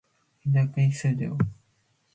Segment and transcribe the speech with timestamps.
[0.43, 1.29] Intac isquido